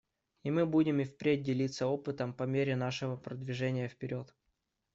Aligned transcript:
И 0.41 0.49
мы 0.49 0.65
будем 0.65 0.99
и 0.99 1.03
впредь 1.03 1.43
делиться 1.43 1.85
опытом 1.85 2.33
по 2.33 2.41
мере 2.45 2.75
нашего 2.75 3.17
продвижения 3.17 3.87
вперед. 3.87 4.33